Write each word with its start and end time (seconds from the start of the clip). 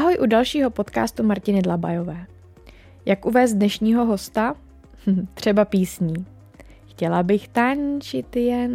Ahoj 0.00 0.16
u 0.20 0.26
dalšího 0.26 0.70
podcastu 0.70 1.22
Martiny 1.22 1.62
Dlabajové. 1.62 2.26
Jak 3.06 3.26
uvést 3.26 3.54
dnešního 3.54 4.04
hosta? 4.04 4.54
Třeba 5.34 5.64
písní. 5.64 6.14
Chtěla 6.86 7.22
bych 7.22 7.48
tančit 7.48 8.36
jen, 8.36 8.72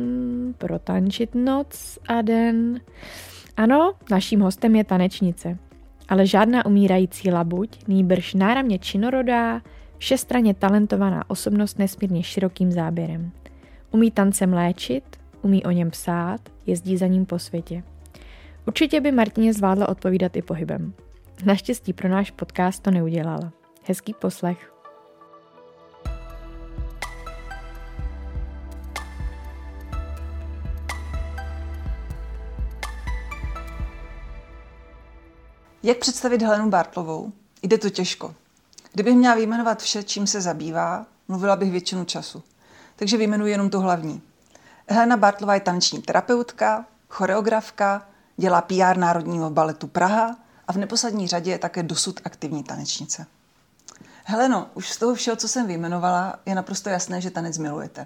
protančit 0.57 1.35
noc 1.35 1.99
a 2.07 2.21
den. 2.21 2.81
Ano, 3.57 3.93
naším 4.11 4.39
hostem 4.39 4.75
je 4.75 4.83
tanečnice. 4.83 5.57
Ale 6.09 6.25
žádná 6.25 6.65
umírající 6.65 7.31
labuť, 7.31 7.87
nýbrž 7.87 8.33
náramně 8.33 8.79
činorodá, 8.79 9.61
všestraně 9.97 10.53
talentovaná 10.53 11.29
osobnost 11.29 11.79
nesmírně 11.79 12.23
širokým 12.23 12.71
záběrem. 12.71 13.31
Umí 13.91 14.11
tancem 14.11 14.53
léčit, 14.53 15.03
umí 15.41 15.63
o 15.63 15.71
něm 15.71 15.91
psát, 15.91 16.41
jezdí 16.65 16.97
za 16.97 17.07
ním 17.07 17.25
po 17.25 17.39
světě. 17.39 17.83
Určitě 18.67 19.01
by 19.01 19.11
Martině 19.11 19.53
zvládla 19.53 19.89
odpovídat 19.89 20.35
i 20.35 20.41
pohybem. 20.41 20.93
Naštěstí 21.43 21.93
pro 21.93 22.09
náš 22.09 22.31
podcast 22.31 22.83
to 22.83 22.91
neudělala. 22.91 23.51
Hezký 23.83 24.13
poslech. 24.13 24.73
Jak 35.83 35.97
představit 35.97 36.41
Helenu 36.41 36.69
Bartlovou? 36.69 37.31
Jde 37.61 37.77
to 37.77 37.89
těžko. 37.89 38.35
Kdybych 38.93 39.15
měla 39.15 39.35
vyjmenovat 39.35 39.81
vše, 39.81 40.03
čím 40.03 40.27
se 40.27 40.41
zabývá, 40.41 41.05
mluvila 41.27 41.55
bych 41.55 41.71
většinu 41.71 42.05
času. 42.05 42.43
Takže 42.95 43.17
vyjmenuji 43.17 43.51
jenom 43.51 43.69
to 43.69 43.79
hlavní. 43.79 44.21
Helena 44.87 45.17
Bartlová 45.17 45.53
je 45.53 45.59
taneční 45.59 46.01
terapeutka, 46.01 46.85
choreografka, 47.09 48.07
dělá 48.37 48.61
PR 48.61 48.97
Národního 48.97 49.49
baletu 49.49 49.87
Praha 49.87 50.44
a 50.67 50.73
v 50.73 50.77
neposlední 50.77 51.27
řadě 51.27 51.51
je 51.51 51.59
také 51.59 51.83
dosud 51.83 52.19
aktivní 52.23 52.63
tanečnice. 52.63 53.25
Heleno, 54.23 54.67
už 54.73 54.89
z 54.89 54.97
toho 54.97 55.15
všeho, 55.15 55.37
co 55.37 55.47
jsem 55.47 55.67
vyjmenovala, 55.67 56.35
je 56.45 56.55
naprosto 56.55 56.89
jasné, 56.89 57.21
že 57.21 57.31
tanec 57.31 57.57
milujete. 57.57 58.05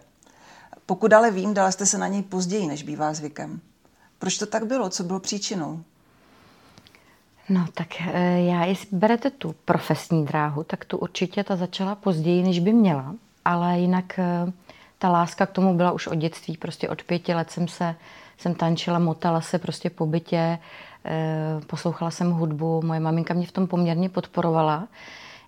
Pokud 0.86 1.14
ale 1.14 1.32
vím, 1.32 1.54
dala 1.54 1.72
jste 1.72 1.86
se 1.86 1.98
na 1.98 2.08
něj 2.08 2.24
později, 2.24 2.68
než 2.68 2.84
bývá 2.84 3.14
zvykem. 3.14 3.62
Proč 4.20 4.38
to 4.38 4.46
tak 4.46 4.66
bylo? 4.66 4.90
Co 4.90 5.04
bylo 5.04 5.20
příčinou? 5.20 5.84
No 7.50 7.66
tak 7.74 7.88
eh, 8.02 8.40
já, 8.40 8.66
jestli 8.66 8.88
berete 8.92 9.30
tu 9.30 9.56
profesní 9.66 10.26
dráhu, 10.26 10.64
tak 10.64 10.86
tu 10.86 10.98
určitě 10.98 11.44
ta 11.44 11.56
začala 11.56 11.96
později, 11.96 12.44
než 12.44 12.60
by 12.60 12.74
měla, 12.74 13.16
ale 13.46 13.80
jinak 13.80 14.20
eh, 14.20 14.52
ta 14.98 15.10
láska 15.10 15.46
k 15.46 15.52
tomu 15.52 15.74
byla 15.74 15.92
už 15.92 16.08
od 16.08 16.16
dětství. 16.16 16.58
Prostě 16.58 16.90
od 16.90 17.04
pěti 17.04 17.34
let 17.34 17.52
jsem 17.52 17.68
se 17.68 17.96
jsem 18.40 18.56
tančila, 18.56 19.00
motala 19.00 19.42
se 19.42 19.60
prostě 19.60 19.90
po 19.90 20.06
bytě, 20.06 20.60
eh, 21.06 21.62
poslouchala 21.68 22.12
jsem 22.12 22.32
hudbu, 22.32 22.82
moje 22.82 23.00
maminka 23.00 23.34
mě 23.34 23.48
v 23.48 23.52
tom 23.52 23.68
poměrně 23.68 24.10
podporovala, 24.10 24.88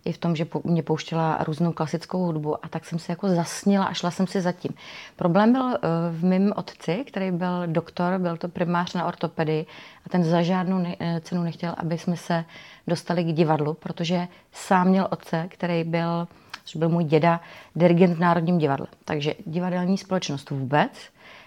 i 0.06 0.12
v 0.12 0.18
tom, 0.18 0.36
že 0.36 0.48
mě 0.64 0.84
pouštěla 0.84 1.44
různou 1.44 1.72
klasickou 1.72 2.26
hudbu 2.26 2.66
a 2.66 2.68
tak 2.68 2.86
jsem 2.86 3.00
se 3.00 3.12
jako 3.12 3.30
zasnila 3.30 3.86
a 3.86 3.94
šla 3.94 4.12
jsem 4.12 4.28
si 4.28 4.42
zatím. 4.42 4.72
Problém 5.16 5.54
byl 5.54 5.78
v 6.12 6.24
mém 6.24 6.54
otci, 6.56 7.04
který 7.08 7.32
byl 7.32 7.68
doktor, 7.68 8.20
byl 8.20 8.38
to 8.38 8.48
primář 8.48 8.94
na 8.94 9.06
ortopedii 9.06 9.66
a 10.06 10.10
ten 10.10 10.24
za 10.24 10.42
žádnou 10.42 10.86
cenu 11.22 11.44
nechtěl, 11.44 11.76
aby 11.78 11.98
jsme 11.98 12.18
se 12.18 12.46
dostali 12.88 13.24
k 13.24 13.34
divadlu, 13.34 13.74
protože 13.74 14.28
sám 14.52 14.88
měl 14.88 15.08
otce, 15.12 15.46
který 15.50 15.84
byl 15.84 16.28
což 16.66 16.76
byl 16.76 16.90
můj 16.90 17.04
děda, 17.04 17.42
dirigent 17.76 18.18
v 18.18 18.20
Národním 18.20 18.58
divadle. 18.58 18.88
Takže 19.06 19.36
divadelní 19.46 19.98
společnost 19.98 20.50
vůbec. 20.50 20.92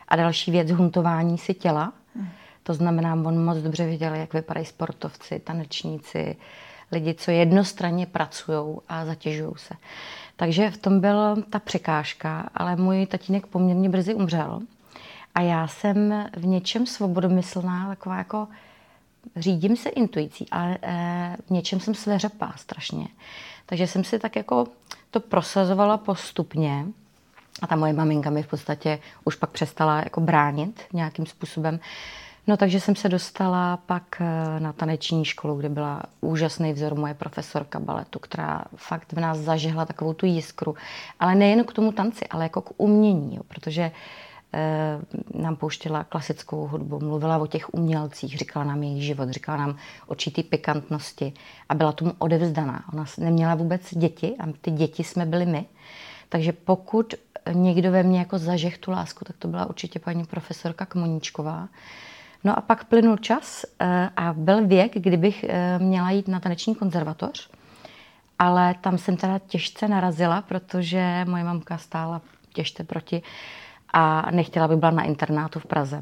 A 0.08 0.16
další 0.16 0.50
věc, 0.50 0.70
huntování 0.70 1.38
si 1.38 1.54
těla. 1.54 1.92
To 2.62 2.74
znamená, 2.74 3.14
on 3.14 3.44
moc 3.44 3.58
dobře 3.58 3.86
věděl, 3.86 4.14
jak 4.14 4.34
vypadají 4.34 4.66
sportovci, 4.66 5.38
tanečníci, 5.38 6.36
lidi, 6.92 7.14
co 7.14 7.30
jednostranně 7.30 8.06
pracují 8.06 8.76
a 8.88 9.04
zatěžují 9.04 9.52
se. 9.56 9.74
Takže 10.36 10.70
v 10.70 10.76
tom 10.76 11.00
byla 11.00 11.36
ta 11.50 11.58
překážka, 11.58 12.50
ale 12.54 12.76
můj 12.76 13.06
tatínek 13.06 13.46
poměrně 13.46 13.88
brzy 13.88 14.14
umřel. 14.14 14.60
A 15.34 15.40
já 15.40 15.68
jsem 15.68 16.28
v 16.36 16.46
něčem 16.46 16.86
svobodomyslná, 16.86 17.88
taková 17.88 18.18
jako 18.18 18.48
řídím 19.36 19.76
se 19.76 19.88
intuicí, 19.88 20.46
ale 20.50 20.78
eh, 20.82 21.36
v 21.46 21.50
něčem 21.50 21.80
jsem 21.80 21.94
sveřepá 21.94 22.52
strašně. 22.56 23.08
Takže 23.66 23.86
jsem 23.86 24.04
si 24.04 24.18
tak 24.18 24.36
jako 24.36 24.66
to 25.10 25.20
prosazovala 25.20 25.96
postupně. 25.96 26.86
A 27.64 27.66
ta 27.66 27.76
moje 27.76 27.92
maminka 27.92 28.30
mi 28.30 28.42
v 28.42 28.46
podstatě 28.46 28.98
už 29.24 29.36
pak 29.36 29.50
přestala 29.50 29.98
jako 29.98 30.20
bránit 30.20 30.82
nějakým 30.92 31.26
způsobem. 31.26 31.80
No 32.46 32.56
takže 32.56 32.80
jsem 32.80 32.96
se 32.96 33.08
dostala 33.08 33.76
pak 33.76 34.20
eh, 34.20 34.60
na 34.60 34.72
taneční 34.72 35.24
školu, 35.24 35.56
kde 35.56 35.68
byla 35.68 36.02
úžasný 36.20 36.72
vzor 36.72 36.94
moje 36.94 37.14
profesorka 37.14 37.80
baletu, 37.80 38.18
která 38.18 38.64
fakt 38.76 39.12
v 39.12 39.20
nás 39.20 39.38
zažehla 39.38 39.84
takovou 39.84 40.12
tu 40.12 40.26
jiskru. 40.26 40.74
Ale 41.20 41.34
nejen 41.34 41.64
k 41.64 41.72
tomu 41.72 41.92
tanci, 41.92 42.26
ale 42.26 42.42
jako 42.44 42.60
k 42.60 42.72
umění, 42.76 43.36
jo, 43.36 43.42
protože 43.48 43.90
Eh, 44.56 45.00
nám 45.34 45.56
pouštěla 45.56 46.04
klasickou 46.04 46.66
hudbu, 46.66 47.00
mluvila 47.00 47.38
o 47.38 47.46
těch 47.46 47.74
umělcích, 47.74 48.38
říkala 48.38 48.64
nám 48.64 48.82
jejich 48.82 49.02
život, 49.02 49.30
říkala 49.30 49.58
nám 49.58 49.76
určitý 50.06 50.42
pikantnosti 50.42 51.32
a 51.68 51.74
byla 51.74 51.92
tomu 51.92 52.12
odevzdaná. 52.18 52.84
Ona 52.92 53.04
neměla 53.18 53.54
vůbec 53.54 53.94
děti 53.94 54.34
a 54.38 54.44
ty 54.60 54.70
děti 54.70 55.04
jsme 55.04 55.26
byli 55.26 55.46
my. 55.46 55.66
Takže 56.28 56.52
pokud 56.52 57.14
někdo 57.52 57.90
ve 57.92 58.02
mně 58.02 58.18
jako 58.18 58.38
zažeh 58.38 58.78
tu 58.78 58.90
lásku, 58.90 59.24
tak 59.24 59.36
to 59.36 59.48
byla 59.48 59.66
určitě 59.66 59.98
paní 59.98 60.24
profesorka 60.24 60.86
Kmoníčková. 60.86 61.68
No 62.44 62.58
a 62.58 62.60
pak 62.60 62.84
plynul 62.84 63.16
čas 63.16 63.64
eh, 63.80 64.10
a 64.16 64.32
byl 64.32 64.66
věk, 64.66 64.92
kdybych 64.94 65.44
eh, 65.44 65.78
měla 65.78 66.10
jít 66.10 66.28
na 66.28 66.40
taneční 66.40 66.74
konzervatoř, 66.74 67.50
ale 68.38 68.74
tam 68.80 68.98
jsem 68.98 69.16
teda 69.16 69.38
těžce 69.38 69.88
narazila, 69.88 70.42
protože 70.42 71.24
moje 71.28 71.44
mamka 71.44 71.78
stála 71.78 72.20
těžce 72.52 72.84
proti 72.84 73.22
a 73.92 74.30
nechtěla 74.30 74.68
by 74.68 74.76
byla 74.76 74.90
na 74.90 75.02
internátu 75.02 75.60
v 75.60 75.66
Praze. 75.66 76.00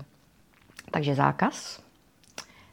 Takže 0.90 1.14
zákaz. 1.14 1.82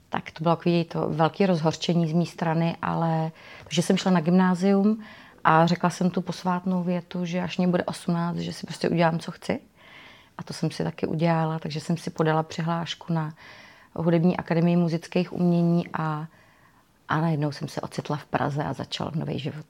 Tak 0.09 0.31
to 0.31 0.43
bylo 0.43 0.55
takový 0.55 0.83
to 0.83 1.09
velké 1.09 1.45
rozhorčení 1.45 2.07
z 2.07 2.13
mé 2.13 2.25
strany, 2.25 2.77
ale 2.81 3.31
takže 3.63 3.81
jsem 3.81 3.97
šla 3.97 4.11
na 4.11 4.19
gymnázium 4.19 5.03
a 5.43 5.65
řekla 5.65 5.89
jsem 5.89 6.09
tu 6.09 6.21
posvátnou 6.21 6.83
větu, 6.83 7.25
že 7.25 7.41
až 7.41 7.57
mě 7.57 7.67
bude 7.67 7.83
18, 7.83 8.37
že 8.37 8.53
si 8.53 8.65
prostě 8.65 8.89
udělám, 8.89 9.19
co 9.19 9.31
chci. 9.31 9.59
A 10.37 10.43
to 10.43 10.53
jsem 10.53 10.71
si 10.71 10.83
taky 10.83 11.07
udělala, 11.07 11.59
takže 11.59 11.79
jsem 11.79 11.97
si 11.97 12.09
podala 12.09 12.43
přihlášku 12.43 13.13
na 13.13 13.33
Hudební 13.95 14.37
akademii 14.37 14.75
muzických 14.75 15.33
umění 15.33 15.87
a, 15.93 16.27
a 17.07 17.21
najednou 17.21 17.51
jsem 17.51 17.67
se 17.67 17.81
ocitla 17.81 18.17
v 18.17 18.25
Praze 18.25 18.63
a 18.63 18.73
začal 18.73 19.11
nový 19.15 19.39
život. 19.39 19.65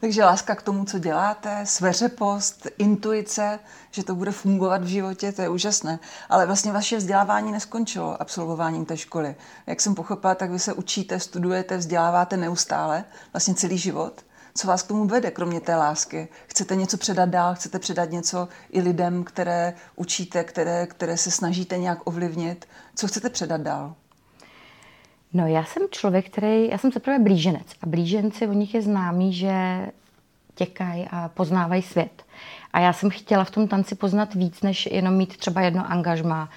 Takže 0.00 0.24
láska 0.24 0.54
k 0.54 0.62
tomu, 0.62 0.84
co 0.84 0.98
děláte, 0.98 1.66
sveřepost, 1.66 2.66
intuice, 2.78 3.58
že 3.90 4.04
to 4.04 4.14
bude 4.14 4.30
fungovat 4.30 4.82
v 4.82 4.86
životě, 4.86 5.32
to 5.32 5.42
je 5.42 5.48
úžasné. 5.48 5.98
Ale 6.28 6.46
vlastně 6.46 6.72
vaše 6.72 6.96
vzdělávání 6.96 7.52
neskončilo 7.52 8.22
absolvováním 8.22 8.84
té 8.84 8.96
školy. 8.96 9.34
Jak 9.66 9.80
jsem 9.80 9.94
pochopila, 9.94 10.34
tak 10.34 10.50
vy 10.50 10.58
se 10.58 10.72
učíte, 10.72 11.20
studujete, 11.20 11.76
vzděláváte 11.76 12.36
neustále, 12.36 13.04
vlastně 13.32 13.54
celý 13.54 13.78
život. 13.78 14.24
Co 14.54 14.68
vás 14.68 14.82
k 14.82 14.88
tomu 14.88 15.04
vede, 15.04 15.30
kromě 15.30 15.60
té 15.60 15.76
lásky? 15.76 16.28
Chcete 16.46 16.76
něco 16.76 16.96
předat 16.96 17.28
dál, 17.28 17.54
chcete 17.54 17.78
předat 17.78 18.10
něco 18.10 18.48
i 18.70 18.80
lidem, 18.80 19.24
které 19.24 19.74
učíte, 19.96 20.44
které, 20.44 20.86
které 20.86 21.16
se 21.16 21.30
snažíte 21.30 21.78
nějak 21.78 21.98
ovlivnit? 22.04 22.68
Co 22.94 23.06
chcete 23.06 23.30
předat 23.30 23.60
dál? 23.60 23.94
No 25.32 25.46
já 25.46 25.64
jsem 25.64 25.82
člověk, 25.90 26.30
který, 26.30 26.70
já 26.70 26.78
jsem 26.78 26.92
zaprvé 26.92 27.18
blíženec 27.18 27.66
a 27.82 27.86
blíženci, 27.86 28.46
o 28.46 28.52
nich 28.52 28.74
je 28.74 28.82
známý, 28.82 29.32
že 29.32 29.86
těkají 30.54 31.08
a 31.10 31.28
poznávají 31.28 31.82
svět. 31.82 32.22
A 32.72 32.80
já 32.80 32.92
jsem 32.92 33.10
chtěla 33.10 33.44
v 33.44 33.50
tom 33.50 33.68
tanci 33.68 33.94
poznat 33.94 34.34
víc, 34.34 34.62
než 34.62 34.86
jenom 34.86 35.14
mít 35.14 35.36
třeba 35.36 35.60
jedno 35.60 35.90
angažma 35.90 36.48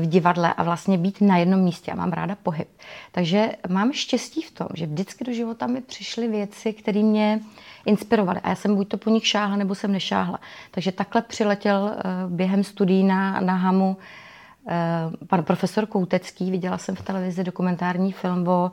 v 0.00 0.06
divadle 0.06 0.54
a 0.54 0.62
vlastně 0.62 0.98
být 0.98 1.20
na 1.20 1.36
jednom 1.36 1.60
místě. 1.60 1.92
A 1.92 1.94
mám 1.94 2.12
ráda 2.12 2.36
pohyb. 2.42 2.68
Takže 3.12 3.50
mám 3.68 3.92
štěstí 3.92 4.42
v 4.42 4.50
tom, 4.50 4.68
že 4.74 4.86
vždycky 4.86 5.24
do 5.24 5.32
života 5.32 5.66
mi 5.66 5.80
přišly 5.80 6.28
věci, 6.28 6.72
které 6.72 7.02
mě 7.02 7.40
inspirovaly. 7.86 8.40
A 8.40 8.48
já 8.48 8.54
jsem 8.54 8.76
buď 8.76 8.88
to 8.88 8.96
po 8.96 9.10
nich 9.10 9.26
šáhla, 9.26 9.56
nebo 9.56 9.74
jsem 9.74 9.92
nešáhla. 9.92 10.40
Takže 10.70 10.92
takhle 10.92 11.22
přiletěl 11.22 11.92
eh, 11.96 12.02
během 12.28 12.64
studií 12.64 13.04
na, 13.04 13.40
na 13.40 13.54
Hamu 13.54 13.96
Eh, 14.68 15.26
pan 15.26 15.44
profesor 15.44 15.86
Koutecký, 15.86 16.50
viděla 16.50 16.78
jsem 16.78 16.96
v 16.96 17.02
televizi 17.02 17.44
dokumentární 17.44 18.12
film 18.12 18.48
o 18.48 18.70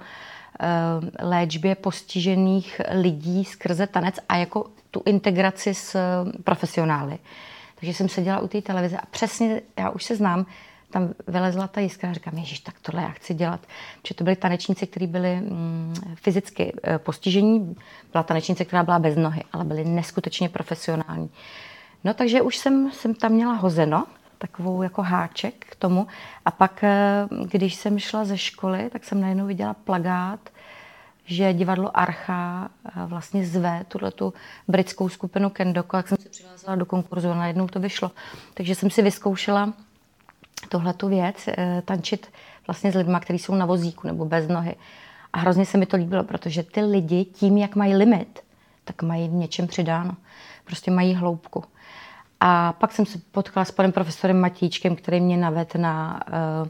eh, 0.60 1.26
léčbě 1.26 1.76
postižených 1.76 2.82
lidí 2.92 3.46
skrze 3.46 3.88
tanec 3.88 4.16
a 4.30 4.38
jako 4.38 4.66
tu 4.92 5.02
integraci 5.06 5.74
s 5.74 5.98
profesionály. 6.44 7.18
Takže 7.76 7.94
jsem 7.94 8.10
seděla 8.10 8.40
u 8.40 8.48
té 8.48 8.62
televize 8.62 8.98
a 8.98 9.06
přesně, 9.06 9.62
já 9.80 9.90
už 9.90 10.04
se 10.04 10.16
znám, 10.16 10.46
tam 10.92 11.14
vylezla 11.28 11.68
ta 11.68 11.82
jiskra 11.82 12.10
a 12.10 12.14
říkám, 12.14 12.38
ježiš, 12.38 12.60
tak 12.60 12.76
tohle 12.82 13.02
já 13.02 13.10
chci 13.10 13.34
dělat. 13.34 13.60
Protože 14.02 14.14
to 14.14 14.24
byly 14.24 14.36
tanečníci, 14.36 14.88
kteří 14.88 15.08
byli 15.08 15.36
mm, 15.36 15.96
fyzicky 16.16 16.74
eh, 16.84 17.00
postižení. 17.00 17.76
Byla 18.12 18.24
tanečnice, 18.24 18.66
která 18.66 18.84
byla 18.84 19.00
bez 19.00 19.16
nohy, 19.16 19.44
ale 19.54 19.64
byly 19.64 19.86
neskutečně 19.86 20.50
profesionální. 20.50 21.30
No 22.04 22.14
takže 22.14 22.42
už 22.42 22.58
jsem, 22.58 22.92
jsem 22.92 23.16
tam 23.16 23.32
měla 23.32 23.54
hozeno 23.54 24.06
takovou 24.38 24.84
jako 24.84 25.02
háček 25.02 25.66
k 25.70 25.76
tomu. 25.76 26.08
A 26.46 26.52
pak, 26.52 26.84
eh, 26.84 27.28
když 27.52 27.76
jsem 27.76 28.00
šla 28.00 28.26
ze 28.26 28.38
školy, 28.38 28.90
tak 28.90 29.04
jsem 29.04 29.22
najednou 29.22 29.46
viděla 29.46 29.74
plagát, 29.74 30.40
že 31.26 31.54
divadlo 31.54 31.98
Archa 31.98 32.70
eh, 32.86 33.06
vlastně 33.06 33.46
zve 33.46 33.86
tuhle 33.88 34.12
tu 34.12 34.34
britskou 34.68 35.10
skupinu 35.10 35.50
Kendoko, 35.50 35.98
jak 35.98 36.08
jsem 36.08 36.18
se 36.18 36.30
přihlásila 36.30 36.76
do 36.76 36.86
konkurzu 36.86 37.30
a 37.30 37.36
najednou 37.36 37.68
to 37.68 37.80
vyšlo. 37.80 38.12
Takže 38.54 38.76
jsem 38.76 38.90
si 38.90 39.02
vyzkoušela 39.02 39.74
tohle 40.70 40.94
tu 40.94 41.08
věc, 41.08 41.48
eh, 41.48 41.82
tančit 41.86 42.32
vlastně 42.68 42.92
s 42.92 42.96
lidmi, 42.96 43.18
kteří 43.22 43.40
jsou 43.40 43.56
na 43.56 43.66
vozíku 43.66 44.08
nebo 44.08 44.26
bez 44.26 44.48
nohy. 44.48 44.76
A 45.34 45.40
hrozně 45.40 45.66
se 45.66 45.78
mi 45.78 45.86
to 45.86 45.98
líbilo, 45.98 46.24
protože 46.24 46.64
ty 46.64 46.82
lidi 46.82 47.26
tím, 47.26 47.58
jak 47.58 47.76
mají 47.76 47.96
limit, 47.96 48.40
tak 48.84 49.02
mají 49.02 49.30
v 49.30 49.34
něčem 49.34 49.68
přidáno. 49.68 50.16
Prostě 50.66 50.92
mají 50.92 51.14
hloubku. 51.14 51.64
A 52.40 52.74
pak 52.74 52.92
jsem 52.92 53.06
se 53.06 53.20
potkala 53.32 53.66
s 53.66 53.72
panem 53.72 53.92
profesorem 53.92 54.40
Matíčkem, 54.40 54.96
který 54.96 55.22
mě 55.22 55.38
navedl 55.38 55.80
na 55.80 56.24
uh, 56.28 56.68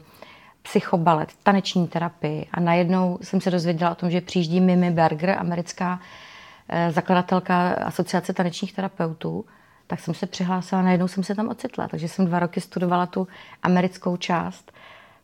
psychobalet, 0.62 1.28
taneční 1.42 1.88
terapii. 1.88 2.46
A 2.52 2.60
najednou 2.60 3.18
jsem 3.22 3.40
se 3.40 3.50
dozvěděla 3.50 3.90
o 3.90 3.94
tom, 3.94 4.10
že 4.10 4.20
přijíždí 4.20 4.60
Mimi 4.60 4.90
Berger, 4.90 5.30
americká 5.30 6.00
uh, 6.00 6.92
zakladatelka 6.92 7.70
Asociace 7.72 8.32
tanečních 8.32 8.72
terapeutů. 8.72 9.44
Tak 9.86 10.00
jsem 10.00 10.14
se 10.14 10.26
přihlásila 10.26 10.82
najednou 10.82 11.08
jsem 11.08 11.24
se 11.24 11.34
tam 11.34 11.48
ocitla. 11.48 11.88
Takže 11.88 12.08
jsem 12.08 12.26
dva 12.26 12.38
roky 12.38 12.60
studovala 12.60 13.06
tu 13.06 13.28
americkou 13.62 14.16
část. 14.16 14.72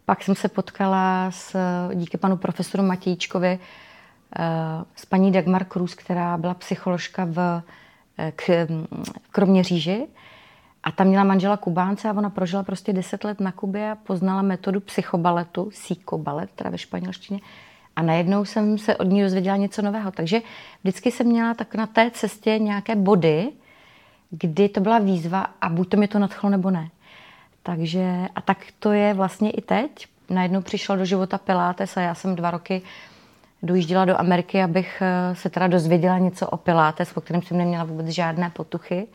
Pak 0.04 0.22
jsem 0.22 0.34
se 0.34 0.48
potkala 0.48 1.30
s, 1.30 1.56
díky 1.94 2.16
panu 2.16 2.36
profesoru 2.36 2.82
Matějčkovi 2.82 3.58
uh, 3.58 4.44
s 4.96 5.06
paní 5.06 5.32
Dagmar 5.32 5.64
Krus, 5.64 5.94
která 5.94 6.38
byla 6.38 6.54
psycholožka 6.54 7.24
v 7.24 7.62
k, 8.36 8.68
Kroměříži 9.30 10.06
a 10.82 10.92
tam 10.92 11.06
měla 11.06 11.24
manžela 11.24 11.56
Kubánce 11.56 12.08
a 12.08 12.12
ona 12.12 12.30
prožila 12.30 12.62
prostě 12.62 12.92
10 12.92 13.24
let 13.24 13.40
na 13.40 13.52
Kubě 13.52 13.90
a 13.90 13.94
poznala 13.94 14.42
metodu 14.42 14.80
psychobaletu, 14.80 15.70
balet, 16.16 16.50
teda 16.54 16.70
ve 16.70 16.78
španělštině. 16.78 17.40
A 17.96 18.02
najednou 18.02 18.44
jsem 18.44 18.78
se 18.78 18.96
od 18.96 19.04
ní 19.04 19.22
dozvěděla 19.22 19.56
něco 19.56 19.82
nového. 19.82 20.10
Takže 20.10 20.40
vždycky 20.82 21.10
jsem 21.10 21.26
měla 21.26 21.54
tak 21.54 21.74
na 21.74 21.86
té 21.86 22.10
cestě 22.10 22.58
nějaké 22.58 22.96
body, 22.96 23.52
kdy 24.30 24.68
to 24.68 24.80
byla 24.80 24.98
výzva 24.98 25.46
a 25.60 25.68
buď 25.68 25.88
to 25.88 25.96
mě 25.96 26.08
to 26.08 26.18
nadchlo 26.18 26.50
nebo 26.50 26.70
ne. 26.70 26.88
Takže 27.62 28.28
a 28.34 28.40
tak 28.40 28.58
to 28.78 28.92
je 28.92 29.14
vlastně 29.14 29.50
i 29.50 29.60
teď. 29.60 30.06
Najednou 30.30 30.60
přišel 30.60 30.96
do 30.96 31.04
života 31.04 31.38
Pilates 31.38 31.96
a 31.96 32.00
já 32.00 32.14
jsem 32.14 32.36
dva 32.36 32.50
roky 32.50 32.82
dojížděla 33.62 34.04
do 34.04 34.20
Ameriky, 34.20 34.62
abych 34.62 35.02
eh, 35.02 35.34
se 35.34 35.50
teda 35.50 35.66
dozvěděla 35.66 36.18
něco 36.18 36.46
o 36.46 36.56
Pilates, 36.56 37.16
o 37.16 37.20
kterém 37.20 37.42
jsem 37.42 37.58
neměla 37.58 37.84
vůbec 37.84 38.06
žádné 38.06 38.50
potuchy. 38.50 39.06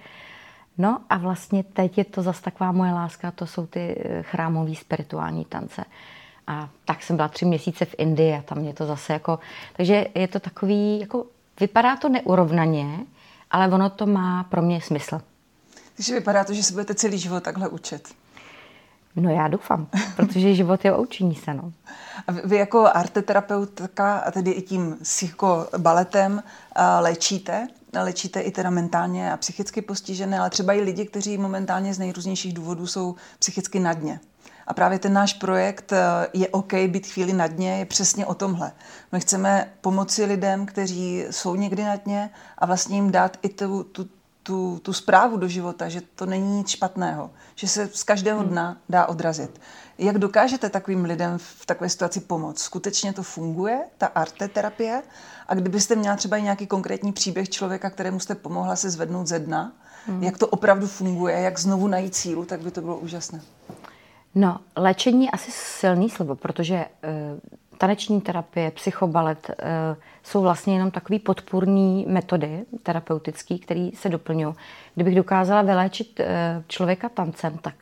No 0.77 1.00
a 1.10 1.18
vlastně 1.18 1.63
teď 1.63 1.98
je 1.98 2.06
to 2.06 2.21
zase 2.21 2.42
taková 2.42 2.71
moje 2.71 2.92
láska, 2.92 3.31
to 3.31 3.48
jsou 3.48 3.66
ty 3.66 3.95
eh, 3.98 4.24
chrámové 4.24 4.75
spirituální 4.75 5.45
tance. 5.45 5.86
A 6.48 6.69
tak 6.86 7.04
jsem 7.04 7.16
byla 7.16 7.27
tři 7.27 7.45
měsíce 7.45 7.86
v 7.86 7.95
Indii 7.98 8.33
a 8.33 8.42
tam 8.42 8.57
mě 8.57 8.74
to 8.74 8.86
zase 8.86 9.13
jako... 9.13 9.39
Takže 9.75 10.07
je 10.16 10.27
to 10.27 10.39
takový, 10.39 11.00
jako 11.00 11.25
vypadá 11.59 11.95
to 11.95 12.09
neurovnaně, 12.09 13.00
ale 13.53 13.67
ono 13.67 13.89
to 13.89 14.05
má 14.05 14.44
pro 14.44 14.61
mě 14.61 14.81
smysl. 14.81 15.21
Takže 15.95 16.13
vypadá 16.13 16.44
to, 16.44 16.53
že 16.53 16.63
se 16.63 16.73
budete 16.73 16.95
celý 16.95 17.17
život 17.17 17.44
takhle 17.44 17.67
učit. 17.67 18.15
No 19.15 19.29
já 19.29 19.47
doufám, 19.47 19.88
protože 20.15 20.55
život 20.55 20.85
je 20.85 20.94
o 20.94 21.01
učení 21.01 21.35
se. 21.35 21.53
No. 21.53 21.71
A 22.27 22.31
vy 22.31 22.57
jako 22.57 22.89
arteterapeutka 22.94 24.17
a 24.17 24.31
tedy 24.31 24.51
i 24.51 24.61
tím 24.61 24.97
psychobaletem 25.01 26.44
léčíte? 27.00 27.67
Léčíte 27.94 28.41
i 28.41 28.51
teda 28.51 28.69
mentálně 28.69 29.33
a 29.33 29.38
psychicky 29.38 29.81
postižené, 29.81 30.39
ale 30.39 30.49
třeba 30.49 30.73
i 30.73 30.81
lidi, 30.81 31.06
kteří 31.06 31.38
momentálně 31.38 31.94
z 31.94 31.99
nejrůznějších 31.99 32.53
důvodů 32.53 32.88
jsou 32.88 33.15
psychicky 33.39 33.79
na 33.79 33.94
dně. 33.94 34.19
A 34.68 34.74
právě 34.74 35.00
ten 35.00 35.13
náš 35.13 35.33
projekt 35.33 35.92
e, 35.92 35.98
je 36.33 36.48
OK 36.48 36.74
být 36.74 37.07
chvíli 37.07 37.33
na 37.33 37.48
dně, 37.48 37.77
je 37.80 37.86
přesně 37.86 38.25
o 38.25 38.33
tomhle. 38.33 38.71
My 39.12 39.19
chceme 39.19 39.74
pomoci 39.81 40.25
lidem, 40.25 40.65
kteří 40.65 41.25
jsou 41.30 41.56
někdy 41.56 41.83
na 41.83 41.95
dně 41.95 42.30
a 42.57 42.65
vlastně 42.65 42.95
jim 42.95 43.12
dát 43.12 43.38
i 43.42 43.50
tu, 43.50 43.83
tu, 43.83 44.07
tu, 44.44 44.80
tu 44.81 44.94
zprávu 44.94 45.38
do 45.38 45.48
života, 45.48 45.89
že 45.89 46.01
to 46.15 46.25
není 46.25 46.57
nic 46.57 46.69
špatného, 46.69 47.31
že 47.56 47.68
se 47.68 47.89
z 47.94 48.04
každého 48.04 48.39
hmm. 48.39 48.50
dna 48.50 48.77
dá 48.89 49.06
odrazit. 49.06 49.62
Jak 49.98 50.18
dokážete 50.18 50.69
takovým 50.69 51.06
lidem 51.06 51.38
v 51.38 51.66
takové 51.66 51.89
situaci 51.89 52.19
pomoct? 52.19 52.59
Skutečně 52.59 53.13
to 53.13 53.24
funguje, 53.24 53.80
ta 53.98 54.07
arte 54.07 54.48
terapie? 54.48 55.04
A 55.48 55.56
kdybyste 55.56 55.95
měla 55.95 56.16
třeba 56.16 56.38
i 56.38 56.42
nějaký 56.42 56.68
konkrétní 56.68 57.13
příběh 57.13 57.50
člověka, 57.50 57.89
kterému 57.89 58.19
jste 58.19 58.36
pomohla 58.36 58.75
se 58.75 58.89
zvednout 58.89 59.27
ze 59.27 59.39
dna, 59.39 59.71
hmm. 60.07 60.24
jak 60.24 60.38
to 60.38 60.48
opravdu 60.48 60.88
funguje, 60.88 61.39
jak 61.39 61.59
znovu 61.59 61.88
najít 61.88 62.16
sílu, 62.16 62.45
tak 62.45 62.62
by 62.62 62.71
to 62.71 62.81
bylo 62.81 62.98
úžasné. 62.98 63.42
No, 64.35 64.59
léčení 64.75 65.31
asi 65.31 65.51
silný 65.51 66.09
slovo, 66.09 66.35
protože 66.35 66.85
uh, 66.85 67.39
taneční 67.77 68.21
terapie, 68.21 68.71
psychobalet 68.71 69.50
uh, 69.50 69.56
jsou 70.24 70.41
vlastně 70.41 70.74
jenom 70.74 70.91
takové 70.91 71.19
podpůrné 71.19 72.03
metody 72.07 72.65
terapeutické, 72.83 73.57
které 73.57 73.89
se 73.94 74.09
doplňují. 74.09 74.56
Kdybych 74.95 75.15
dokázala 75.15 75.62
vyléčit 75.62 76.19
uh, 76.19 76.25
člověka 76.68 77.09
tancem, 77.09 77.57
tak 77.57 77.75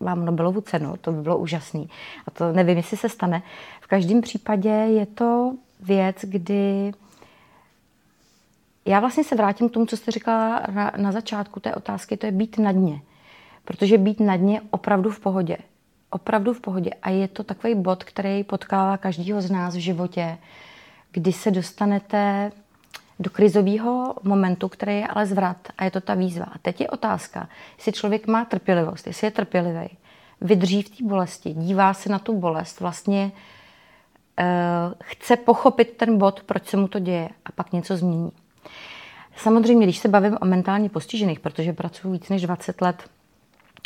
mám 0.00 0.24
Nobelovu 0.24 0.60
cenu, 0.60 0.96
to 1.00 1.12
by 1.12 1.22
bylo 1.22 1.38
úžasný. 1.38 1.90
A 2.26 2.30
to 2.30 2.52
nevím, 2.52 2.76
jestli 2.76 2.96
se 2.96 3.08
stane. 3.08 3.42
V 3.80 3.86
každém 3.86 4.20
případě 4.20 4.68
je 4.68 5.06
to 5.06 5.54
věc, 5.80 6.16
kdy 6.22 6.92
já 8.84 9.00
vlastně 9.00 9.24
se 9.24 9.36
vrátím 9.36 9.68
k 9.68 9.72
tomu, 9.72 9.86
co 9.86 9.96
jste 9.96 10.10
říkala 10.10 10.62
na, 10.72 10.92
na 10.96 11.12
začátku 11.12 11.60
té 11.60 11.74
otázky, 11.74 12.16
to 12.16 12.26
je 12.26 12.32
být 12.32 12.58
na 12.58 12.72
dně. 12.72 13.00
Protože 13.64 13.98
být 13.98 14.20
na 14.20 14.36
dně 14.36 14.60
opravdu 14.70 15.10
v 15.10 15.20
pohodě. 15.20 15.56
Opravdu 16.10 16.54
v 16.54 16.60
pohodě. 16.60 16.90
A 17.02 17.10
je 17.10 17.28
to 17.28 17.44
takový 17.44 17.74
bod, 17.74 18.04
který 18.04 18.44
potkává 18.44 18.96
každého 18.96 19.40
z 19.40 19.50
nás 19.50 19.76
v 19.76 19.78
životě, 19.78 20.38
kdy 21.12 21.32
se 21.32 21.50
dostanete 21.50 22.52
do 23.20 23.30
krizového 23.30 24.14
momentu, 24.22 24.68
který 24.68 24.96
je 24.96 25.06
ale 25.06 25.26
zvrat 25.26 25.56
a 25.78 25.84
je 25.84 25.90
to 25.90 26.00
ta 26.00 26.14
výzva. 26.14 26.44
A 26.44 26.58
teď 26.58 26.80
je 26.80 26.90
otázka, 26.90 27.48
jestli 27.76 27.92
člověk 27.92 28.26
má 28.26 28.44
trpělivost, 28.44 29.06
jestli 29.06 29.26
je 29.26 29.30
trpělivý, 29.30 29.88
vydrží 30.40 30.82
v 30.82 30.90
té 30.90 31.04
bolesti, 31.04 31.54
dívá 31.54 31.94
se 31.94 32.08
na 32.08 32.18
tu 32.18 32.38
bolest, 32.38 32.80
vlastně 32.80 33.32
uh, 34.40 34.94
chce 35.04 35.36
pochopit 35.36 35.96
ten 35.96 36.18
bod, 36.18 36.42
proč 36.42 36.66
se 36.66 36.76
mu 36.76 36.88
to 36.88 36.98
děje 36.98 37.28
a 37.44 37.52
pak 37.52 37.72
něco 37.72 37.96
změní. 37.96 38.32
Samozřejmě, 39.36 39.86
když 39.86 39.98
se 39.98 40.08
bavím 40.08 40.38
o 40.40 40.44
mentálně 40.44 40.88
postižených, 40.88 41.40
protože 41.40 41.72
pracuji 41.72 42.12
víc 42.12 42.28
než 42.28 42.42
20 42.42 42.80
let 42.80 43.10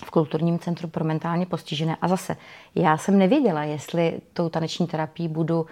v 0.04 0.10
kulturním 0.10 0.58
centru 0.58 0.88
pro 0.88 1.04
mentálně 1.04 1.46
postižené. 1.46 1.96
A 2.00 2.08
zase, 2.08 2.36
já 2.74 2.96
jsem 2.96 3.18
nevěděla, 3.18 3.64
jestli 3.64 4.20
tou 4.32 4.48
taneční 4.48 4.86
terapii 4.86 5.28
budu 5.28 5.66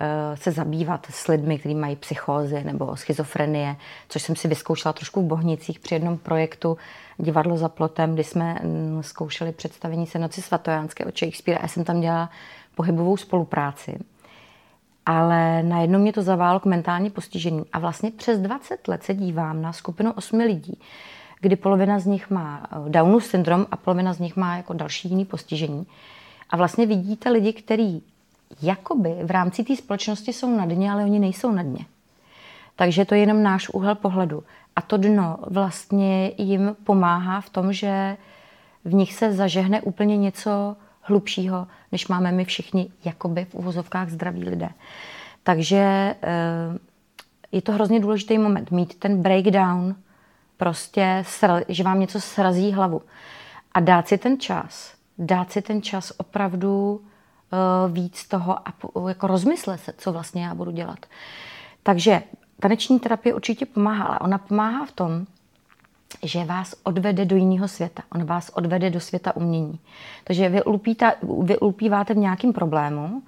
Eh, 0.00 0.36
se 0.36 0.52
zabývat 0.52 1.06
s 1.10 1.28
lidmi, 1.28 1.58
kteří 1.58 1.74
mají 1.74 1.96
psychózy 1.96 2.64
nebo 2.64 2.96
schizofrenie, 2.96 3.76
což 4.08 4.22
jsem 4.22 4.36
si 4.36 4.48
vyzkoušela 4.48 4.92
trošku 4.92 5.22
v 5.22 5.26
Bohnicích 5.26 5.78
při 5.78 5.94
jednom 5.94 6.18
projektu 6.18 6.76
Divadlo 7.18 7.56
za 7.56 7.68
plotem, 7.68 8.14
kdy 8.14 8.24
jsme 8.24 8.58
mm, 8.62 9.02
zkoušeli 9.02 9.52
představení 9.52 10.06
se 10.06 10.18
Noci 10.18 10.42
svatojánské 10.42 11.04
od 11.04 11.18
Shakespearea. 11.18 11.62
Já 11.62 11.68
jsem 11.68 11.84
tam 11.84 12.00
dělala 12.00 12.30
pohybovou 12.74 13.16
spolupráci. 13.16 13.98
Ale 15.06 15.62
najednou 15.62 15.98
mě 15.98 16.12
to 16.12 16.22
zaválo 16.22 16.60
k 16.60 16.64
mentálně 16.64 17.10
postižení. 17.10 17.64
A 17.72 17.78
vlastně 17.78 18.10
přes 18.10 18.40
20 18.40 18.88
let 18.88 19.02
se 19.02 19.14
dívám 19.14 19.62
na 19.62 19.72
skupinu 19.72 20.12
osmi 20.12 20.44
lidí, 20.44 20.78
kdy 21.44 21.56
polovina 21.56 21.98
z 21.98 22.06
nich 22.06 22.30
má 22.30 22.66
eh, 22.72 22.90
Downův 22.90 23.24
syndrom 23.24 23.66
a 23.70 23.76
polovina 23.76 24.12
z 24.12 24.18
nich 24.18 24.36
má 24.36 24.56
jako 24.56 24.72
další 24.72 25.08
jiný 25.08 25.24
postižení. 25.24 25.86
A 26.50 26.56
vlastně 26.56 26.86
vidíte 26.86 27.30
lidi, 27.30 27.52
kteří 27.52 28.02
jakoby 28.62 29.14
v 29.22 29.30
rámci 29.30 29.64
té 29.64 29.76
společnosti 29.76 30.32
jsou 30.32 30.56
na 30.56 30.66
dně, 30.66 30.92
ale 30.92 31.04
oni 31.04 31.18
nejsou 31.18 31.52
na 31.52 31.62
dně. 31.62 31.84
Takže 32.76 33.04
to 33.04 33.14
je 33.14 33.20
jenom 33.20 33.42
náš 33.42 33.68
úhel 33.68 33.94
pohledu. 33.94 34.42
A 34.76 34.80
to 34.80 34.96
dno 34.96 35.38
vlastně 35.46 36.32
jim 36.38 36.76
pomáhá 36.84 37.40
v 37.40 37.50
tom, 37.50 37.72
že 37.72 38.16
v 38.84 38.94
nich 38.94 39.14
se 39.14 39.32
zažehne 39.32 39.82
úplně 39.82 40.16
něco 40.16 40.76
hlubšího, 41.00 41.66
než 41.92 42.08
máme 42.08 42.32
my 42.32 42.44
všichni 42.44 42.88
jakoby 43.04 43.44
v 43.44 43.54
uvozovkách 43.54 44.10
zdraví 44.10 44.44
lidé. 44.44 44.68
Takže 45.42 45.76
eh, 46.22 46.78
je 47.52 47.62
to 47.62 47.72
hrozně 47.72 48.00
důležitý 48.00 48.38
moment, 48.38 48.70
mít 48.70 48.94
ten 48.94 49.22
breakdown, 49.22 49.94
prostě, 50.56 51.24
že 51.68 51.82
vám 51.82 52.00
něco 52.00 52.20
srazí 52.20 52.72
hlavu. 52.72 53.02
A 53.72 53.80
dát 53.80 54.08
si 54.08 54.18
ten 54.18 54.40
čas, 54.40 54.94
dát 55.18 55.52
si 55.52 55.62
ten 55.62 55.82
čas 55.82 56.12
opravdu 56.16 57.00
Eh, 57.54 57.92
víc 57.92 58.28
toho 58.28 58.68
a 58.68 58.74
jako 59.08 59.26
rozmyslet 59.26 59.80
se, 59.80 59.92
co 59.98 60.12
vlastně 60.12 60.44
já 60.44 60.54
budu 60.54 60.70
dělat. 60.70 61.06
Takže 61.82 62.22
taneční 62.60 63.00
terapie 63.00 63.34
určitě 63.34 63.66
pomáhá, 63.66 64.04
ale 64.04 64.18
ona 64.18 64.38
pomáhá 64.38 64.86
v 64.86 64.92
tom, 64.92 65.26
že 66.22 66.44
vás 66.44 66.74
odvede 66.82 67.24
do 67.24 67.36
jiného 67.36 67.68
světa. 67.68 68.02
On 68.12 68.24
vás 68.24 68.48
odvede 68.54 68.90
do 68.90 69.00
světa 69.00 69.36
umění. 69.36 69.78
Takže 70.24 70.48
vy, 70.48 70.62
ulpíte, 70.62 71.14
vy 71.42 71.58
ulpíváte 71.58 72.14
v 72.14 72.16
nějakém 72.16 72.52
problému, 72.52 73.22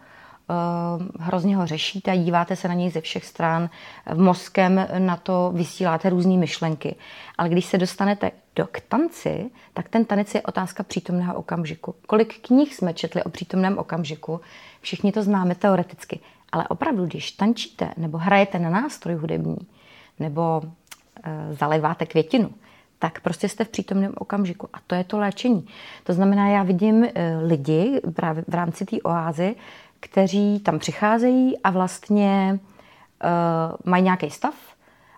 hrozně 1.19 1.57
ho 1.57 1.67
řešíte, 1.67 2.19
díváte 2.19 2.57
se 2.57 2.69
na 2.69 2.75
něj 2.75 2.91
ze 2.91 3.01
všech 3.01 3.25
stran, 3.25 3.71
mozkem 4.15 4.87
na 4.99 5.17
to 5.17 5.53
vysíláte 5.55 6.11
různé 6.11 6.37
myšlenky. 6.37 6.97
Ale 7.39 7.49
když 7.49 7.65
se 7.65 7.79
dostanete 7.79 8.31
do, 8.57 8.67
k 8.67 8.81
tanci, 8.81 9.51
tak 9.75 9.89
ten 9.89 10.05
tanec 10.05 10.35
je 10.35 10.43
otázka 10.43 10.83
přítomného 10.83 11.35
okamžiku. 11.35 11.95
Kolik 12.07 12.47
knih 12.47 12.75
jsme 12.75 12.95
četli 12.95 13.23
o 13.23 13.29
přítomném 13.29 13.79
okamžiku, 13.79 14.41
všichni 14.81 15.13
to 15.13 15.23
známe 15.23 15.55
teoreticky, 15.55 16.21
ale 16.53 16.69
opravdu, 16.69 17.07
když 17.07 17.33
tančíte 17.33 17.91
nebo 17.97 18.19
hrajete 18.19 18.59
na 18.59 18.71
nástroj 18.71 19.15
hudební, 19.15 19.59
nebo 20.19 20.63
e, 21.23 21.55
zaliváte 21.55 22.07
květinu, 22.07 22.51
tak 22.99 23.21
prostě 23.21 23.49
jste 23.49 23.65
v 23.65 23.69
přítomném 23.69 24.13
okamžiku. 24.19 24.69
A 24.73 24.79
to 24.87 24.95
je 24.95 25.05
to 25.05 25.19
léčení. 25.19 25.67
To 26.05 26.13
znamená, 26.13 26.49
já 26.49 26.63
vidím 26.63 27.05
e, 27.05 27.37
lidi 27.37 28.01
právě 28.15 28.45
v 28.49 28.55
rámci 28.55 28.85
té 28.85 28.97
oázy, 29.03 29.57
kteří 30.01 30.61
tam 30.61 30.79
přicházejí 30.79 31.59
a 31.59 31.71
vlastně 31.71 32.59
e, 33.23 33.29
mají 33.91 34.03
nějaký 34.03 34.31
stav 34.31 34.55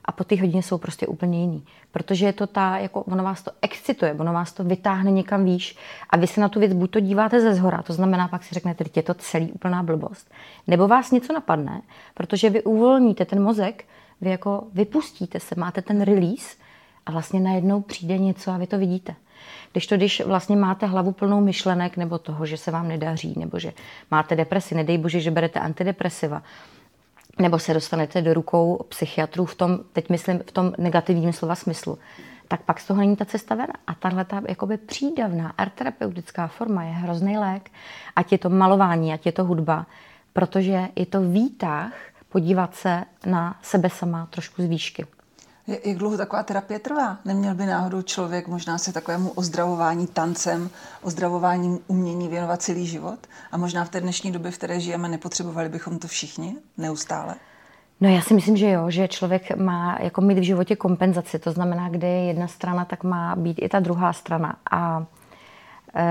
a 0.05 0.13
po 0.13 0.25
té 0.25 0.41
hodině 0.41 0.63
jsou 0.63 0.79
prostě 0.79 1.07
úplně 1.07 1.41
jiný. 1.41 1.65
Protože 1.91 2.27
je 2.27 2.33
to 2.33 2.47
ta, 2.47 2.79
jako 2.79 3.03
ono 3.03 3.25
vás 3.25 3.43
to 3.43 3.51
excituje, 3.63 4.15
ono 4.15 4.33
vás 4.33 4.53
to 4.53 4.65
vytáhne 4.65 5.11
někam 5.11 5.45
výš 5.45 5.77
a 6.11 6.17
vy 6.17 6.27
se 6.27 6.41
na 6.41 6.49
tu 6.49 6.61
věc 6.61 6.73
buď 6.73 6.91
to 6.91 7.01
díváte 7.01 7.41
ze 7.41 7.55
zhora, 7.55 7.83
to 7.83 7.93
znamená, 7.93 8.29
pak 8.29 8.45
si 8.45 8.55
řeknete, 8.55 8.85
že 8.85 8.91
je 8.97 9.03
to 9.03 9.15
celý 9.15 9.53
úplná 9.53 9.83
blbost, 9.83 10.31
nebo 10.67 10.89
vás 10.89 11.11
něco 11.11 11.33
napadne, 11.33 11.83
protože 12.15 12.51
vy 12.51 12.63
uvolníte 12.63 13.25
ten 13.25 13.43
mozek, 13.43 13.85
vy 14.21 14.31
jako 14.31 14.65
vypustíte 14.73 15.41
se, 15.41 15.55
máte 15.59 15.83
ten 15.83 16.03
release 16.03 16.57
a 17.09 17.13
vlastně 17.13 17.41
najednou 17.41 17.81
přijde 17.81 18.19
něco 18.19 18.51
a 18.51 18.57
vy 18.57 18.67
to 18.67 18.79
vidíte. 18.79 19.15
Když 19.73 19.87
to, 19.87 19.97
když 19.97 20.21
vlastně 20.25 20.57
máte 20.57 20.87
hlavu 20.87 21.13
plnou 21.13 21.41
myšlenek 21.41 21.97
nebo 21.97 22.19
toho, 22.19 22.47
že 22.47 22.57
se 22.57 22.71
vám 22.71 22.89
nedaří, 22.89 23.35
nebo 23.37 23.59
že 23.59 23.73
máte 24.11 24.37
depresi, 24.37 24.75
nedej 24.75 24.99
bože, 24.99 25.21
že 25.21 25.31
berete 25.31 25.61
antidepresiva, 25.61 26.43
nebo 27.39 27.59
se 27.59 27.75
dostanete 27.75 28.23
do 28.23 28.35
rukou 28.35 28.85
psychiatrů 28.89 29.45
v 29.45 29.55
tom, 29.55 29.79
teď 29.93 30.11
myslím 30.11 30.39
v 30.39 30.53
tom 30.53 30.73
negativním 30.79 31.33
slova 31.33 31.55
smyslu, 31.55 31.99
tak 32.49 32.63
pak 32.63 32.81
z 32.81 32.87
toho 32.87 33.01
není 33.01 33.17
ta 33.17 33.25
cesta 33.25 33.55
ven. 33.55 33.69
A 33.87 33.95
tahle 33.95 34.25
ta 34.25 34.43
jakoby 34.49 34.77
přídavná 34.77 35.55
arterapeutická 35.59 36.47
forma 36.47 36.85
je 36.85 36.93
hrozný 36.93 37.39
lék. 37.39 37.71
Ať 38.17 38.33
je 38.33 38.39
to 38.39 38.51
malování, 38.51 39.13
ať 39.13 39.27
je 39.27 39.33
to 39.33 39.45
hudba, 39.45 39.87
protože 40.33 40.89
je 40.97 41.07
to 41.07 41.21
výtah 41.21 41.93
podívat 42.29 42.75
se 42.75 43.05
na 43.27 43.59
sebe 43.63 43.91
sama 43.91 44.27
trošku 44.31 44.63
z 44.63 44.65
výšky. 44.65 45.07
Jak 45.69 45.97
dlouho 45.99 46.17
taková 46.17 46.43
terapie 46.43 46.79
trvá? 46.79 47.19
Neměl 47.25 47.55
by 47.55 47.67
náhodou 47.67 48.03
člověk 48.03 48.49
možná 48.49 48.79
se 48.79 48.93
takovému 48.93 49.31
ozdravování 49.31 50.07
tancem, 50.07 50.71
ozdravováním 51.03 51.79
umění 51.87 52.29
věnovat 52.29 52.63
celý 52.63 52.87
život? 52.87 53.19
A 53.53 53.57
možná 53.57 53.85
v 53.85 53.89
té 53.89 54.01
dnešní 54.01 54.33
době, 54.33 54.51
v 54.51 54.59
které 54.59 54.81
žijeme, 54.81 55.09
nepotřebovali 55.09 55.69
bychom 55.69 55.99
to 55.99 56.09
všichni 56.09 56.57
neustále? 56.79 57.35
No 58.01 58.09
já 58.09 58.21
si 58.21 58.35
myslím, 58.35 58.57
že 58.57 58.71
jo, 58.71 58.91
že 58.91 59.09
člověk 59.09 59.57
má 59.57 59.99
jako 60.01 60.21
mít 60.21 60.39
v 60.39 60.43
životě 60.43 60.77
kompenzaci. 60.77 61.39
To 61.39 61.53
znamená, 61.53 61.89
kde 61.89 62.09
je 62.09 62.25
jedna 62.25 62.49
strana, 62.49 62.85
tak 62.85 63.05
má 63.05 63.37
být 63.37 63.59
i 63.63 63.69
ta 63.69 63.81
druhá 63.81 64.13
strana. 64.13 64.57
A 64.71 65.07
e, 65.95 66.05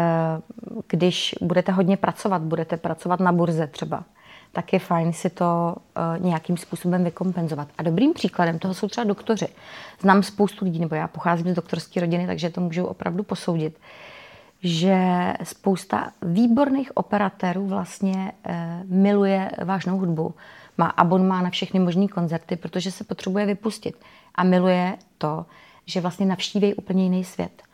když 0.87 1.35
budete 1.41 1.71
hodně 1.71 1.97
pracovat, 1.97 2.41
budete 2.41 2.77
pracovat 2.77 3.19
na 3.19 3.31
burze 3.31 3.67
třeba, 3.67 4.03
tak 4.51 4.73
je 4.73 4.79
fajn 4.79 5.13
si 5.13 5.29
to 5.29 5.75
uh, 5.75 6.25
nějakým 6.25 6.57
způsobem 6.57 7.03
vykompenzovat. 7.03 7.67
A 7.77 7.83
dobrým 7.83 8.13
příkladem 8.13 8.59
toho 8.59 8.73
jsou 8.73 8.87
třeba 8.87 9.03
doktoři. 9.03 9.47
Znám 10.01 10.23
spoustu 10.23 10.65
lidí, 10.65 10.79
nebo 10.79 10.95
já 10.95 11.07
pocházím 11.07 11.51
z 11.51 11.55
doktorské 11.55 11.99
rodiny, 11.99 12.27
takže 12.27 12.49
to 12.49 12.61
můžu 12.61 12.85
opravdu 12.85 13.23
posoudit, 13.23 13.79
že 14.63 14.97
spousta 15.43 16.11
výborných 16.21 16.97
operatérů 16.97 17.67
vlastně 17.67 18.31
uh, 18.49 18.53
miluje 18.85 19.51
vážnou 19.65 19.97
hudbu. 19.97 20.35
Má 20.77 20.85
abonmá 20.85 21.41
na 21.41 21.49
všechny 21.49 21.79
možné 21.79 22.07
koncerty, 22.07 22.55
protože 22.55 22.91
se 22.91 23.03
potřebuje 23.03 23.45
vypustit. 23.45 23.95
A 24.35 24.43
miluje 24.43 24.97
to, 25.17 25.45
že 25.85 26.01
vlastně 26.01 26.25
navštíví 26.25 26.73
úplně 26.73 27.03
jiný 27.03 27.23
svět. 27.23 27.66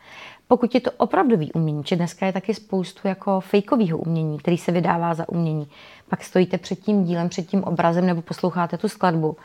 Pokud 0.48 0.74
je 0.74 0.80
to 0.80 0.90
opravdový 0.90 1.52
umění, 1.52 1.84
či 1.84 1.96
dneska 1.96 2.26
je 2.26 2.32
taky 2.32 2.54
spoustu 2.54 3.08
jako 3.08 3.40
fejkového 3.40 3.98
umění, 3.98 4.38
který 4.38 4.58
se 4.58 4.72
vydává 4.72 5.14
za 5.14 5.28
umění, 5.28 5.68
pak 6.08 6.24
stojíte 6.24 6.58
před 6.58 6.80
tím 6.80 7.04
dílem, 7.04 7.28
před 7.28 7.46
tím 7.46 7.64
obrazem 7.64 8.06
nebo 8.06 8.22
posloucháte 8.22 8.78
tu 8.78 8.88
skladbu 8.88 9.36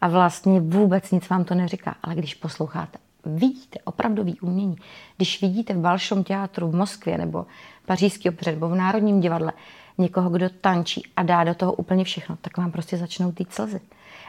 a 0.00 0.08
vlastně 0.08 0.60
vůbec 0.60 1.10
nic 1.10 1.28
vám 1.28 1.44
to 1.44 1.54
neříká. 1.54 1.96
Ale 2.02 2.14
když 2.14 2.34
posloucháte, 2.34 2.98
vidíte 3.24 3.78
opravdový 3.84 4.40
umění, 4.40 4.76
když 5.16 5.40
vidíte 5.40 5.74
v 5.74 5.80
Balšom 5.80 6.24
teátru 6.24 6.68
v 6.68 6.74
Moskvě 6.74 7.18
nebo 7.18 7.46
Pařížský 7.86 8.28
opřed 8.28 8.52
nebo 8.52 8.68
v 8.68 8.74
Národním 8.74 9.20
divadle 9.20 9.52
někoho, 9.98 10.30
kdo 10.30 10.48
tančí 10.60 11.02
a 11.16 11.22
dá 11.22 11.44
do 11.44 11.54
toho 11.54 11.72
úplně 11.72 12.04
všechno, 12.04 12.36
tak 12.40 12.56
vám 12.56 12.72
prostě 12.72 12.96
začnou 12.96 13.32
týt 13.32 13.52
slzy. 13.52 13.80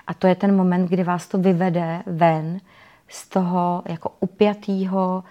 A 0.08 0.14
to 0.14 0.28
je 0.28 0.36
ten 0.36 0.56
moment, 0.56 0.88
kdy 0.88 1.04
vás 1.04 1.28
to 1.28 1.38
vyvede 1.38 2.04
ven 2.06 2.60
z 3.08 3.30
toho 3.30 3.84
jako 3.90 4.12
upjatýho, 4.20 5.24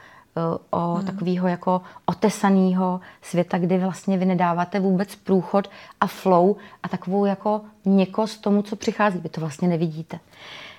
o 0.71 0.95
hmm. 0.95 1.07
takového 1.07 1.49
jako 1.49 1.81
otesaného 2.07 3.01
světa, 3.23 3.59
kdy 3.59 3.79
vlastně 3.79 4.19
vy 4.19 4.25
nedáváte 4.25 4.81
vůbec 4.81 5.17
průchod 5.17 5.71
a 6.01 6.07
flow 6.07 6.57
a 6.83 6.89
takovou 6.89 7.25
jako 7.25 7.61
měkost 7.85 8.41
tomu, 8.41 8.63
co 8.63 8.77
přichází. 8.77 9.19
Vy 9.19 9.29
to 9.29 9.41
vlastně 9.41 9.69
nevidíte. 9.69 10.19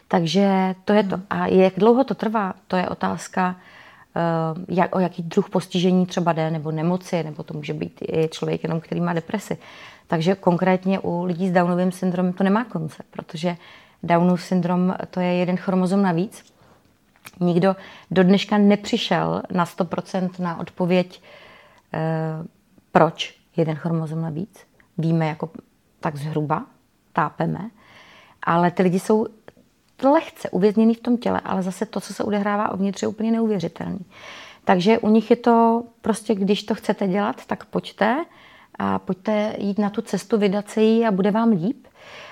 Takže 0.08 0.76
to 0.86 0.94
je 0.94 1.04
to. 1.04 1.16
Hmm. 1.16 1.26
A 1.30 1.48
jak 1.48 1.74
dlouho 1.78 2.04
to 2.04 2.16
trvá, 2.16 2.54
to 2.68 2.76
je 2.76 2.90
otázka, 2.90 3.56
eh, 4.16 4.22
jak, 4.68 4.96
o 4.96 5.00
jaký 5.00 5.24
druh 5.24 5.50
postižení 5.50 6.06
třeba 6.06 6.34
jde, 6.34 6.52
nebo 6.52 6.72
nemoci, 6.72 7.24
nebo 7.24 7.44
to 7.44 7.54
může 7.54 7.74
být 7.74 8.00
i 8.02 8.28
člověk 8.28 8.64
jenom, 8.64 8.80
který 8.80 9.02
má 9.02 9.14
depresi. 9.14 9.58
Takže 10.08 10.36
konkrétně 10.36 11.00
u 11.00 11.24
lidí 11.24 11.50
s 11.50 11.52
Downovým 11.52 11.92
syndromem 11.92 12.34
to 12.34 12.44
nemá 12.44 12.64
konce, 12.64 13.04
protože 13.12 13.58
Downův 14.04 14.44
syndrom 14.44 14.96
to 15.12 15.20
je 15.20 15.34
jeden 15.34 15.58
chromozom 15.58 16.02
navíc, 16.02 16.44
Nikdo 17.40 17.76
do 18.12 18.24
dneška 18.24 18.58
nepřišel 18.58 19.42
na 19.52 19.66
100% 19.66 20.40
na 20.40 20.60
odpověď, 20.60 21.22
eh, 21.94 22.00
proč 22.92 23.38
jeden 23.58 23.76
chromozom 23.76 24.22
navíc. 24.22 24.60
Víme 24.98 25.28
jako 25.28 25.50
tak 26.00 26.16
zhruba, 26.16 26.66
tápeme, 27.14 27.70
ale 28.44 28.72
ty 28.72 28.84
lidi 28.84 29.00
jsou 29.00 29.28
lehce 30.04 30.50
uvězněný 30.50 30.94
v 30.94 31.00
tom 31.00 31.18
těle, 31.18 31.42
ale 31.46 31.64
zase 31.64 31.86
to, 31.86 32.02
co 32.02 32.14
se 32.14 32.24
odehrává 32.24 32.74
uvnitř, 32.74 33.02
je 33.02 33.08
úplně 33.08 33.32
neuvěřitelný. 33.32 34.06
Takže 34.64 35.00
u 35.00 35.10
nich 35.10 35.30
je 35.30 35.36
to 35.36 35.84
prostě, 36.02 36.36
když 36.36 36.64
to 36.64 36.76
chcete 36.76 37.08
dělat, 37.08 37.46
tak 37.46 37.66
pojďte 37.66 38.26
a 38.80 39.00
pojďte 39.00 39.56
jít 39.58 39.80
na 39.80 39.90
tu 39.90 40.02
cestu, 40.02 40.38
vydat 40.38 40.70
se 40.70 40.82
jí 40.82 41.06
a 41.06 41.12
bude 41.12 41.32
vám 41.32 41.50
líp. 41.50 41.87